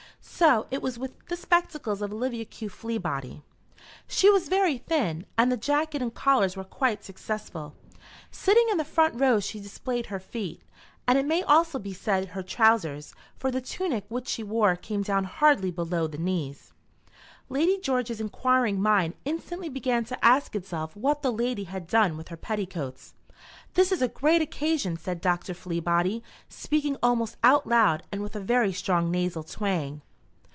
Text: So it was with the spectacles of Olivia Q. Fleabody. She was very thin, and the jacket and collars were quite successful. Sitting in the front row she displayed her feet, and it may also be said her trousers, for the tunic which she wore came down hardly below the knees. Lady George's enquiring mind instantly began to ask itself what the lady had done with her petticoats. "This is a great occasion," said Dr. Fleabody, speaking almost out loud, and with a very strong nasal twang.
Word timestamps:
So 0.23 0.65
it 0.71 0.81
was 0.81 0.97
with 0.97 1.13
the 1.27 1.35
spectacles 1.37 2.01
of 2.01 2.11
Olivia 2.11 2.45
Q. 2.45 2.67
Fleabody. 2.67 3.43
She 4.07 4.27
was 4.31 4.47
very 4.49 4.79
thin, 4.79 5.27
and 5.37 5.51
the 5.51 5.57
jacket 5.57 6.01
and 6.01 6.11
collars 6.11 6.57
were 6.57 6.63
quite 6.63 7.03
successful. 7.03 7.75
Sitting 8.31 8.65
in 8.71 8.77
the 8.77 8.83
front 8.85 9.19
row 9.21 9.39
she 9.39 9.59
displayed 9.59 10.07
her 10.07 10.19
feet, 10.19 10.63
and 11.07 11.19
it 11.19 11.27
may 11.27 11.43
also 11.43 11.77
be 11.77 11.93
said 11.93 12.29
her 12.29 12.41
trousers, 12.41 13.13
for 13.37 13.51
the 13.51 13.61
tunic 13.61 14.03
which 14.09 14.27
she 14.27 14.41
wore 14.41 14.75
came 14.75 15.03
down 15.03 15.25
hardly 15.25 15.69
below 15.69 16.07
the 16.07 16.17
knees. 16.17 16.73
Lady 17.47 17.77
George's 17.79 18.19
enquiring 18.21 18.81
mind 18.81 19.13
instantly 19.25 19.69
began 19.69 20.03
to 20.05 20.25
ask 20.25 20.55
itself 20.55 20.95
what 20.97 21.21
the 21.21 21.31
lady 21.31 21.65
had 21.65 21.85
done 21.85 22.17
with 22.17 22.29
her 22.29 22.37
petticoats. 22.37 23.13
"This 23.75 23.91
is 23.91 24.01
a 24.01 24.07
great 24.07 24.41
occasion," 24.41 24.97
said 24.97 25.21
Dr. 25.21 25.53
Fleabody, 25.53 26.23
speaking 26.49 26.97
almost 27.03 27.37
out 27.43 27.67
loud, 27.67 28.01
and 28.11 28.23
with 28.23 28.35
a 28.35 28.39
very 28.39 28.73
strong 28.73 29.11
nasal 29.11 29.43
twang. 29.43 30.01